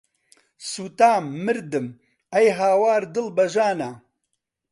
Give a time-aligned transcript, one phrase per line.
[0.71, 1.85] سوتام، مردم،
[2.33, 3.89] ئەی هاوار، دڵ بە ژانە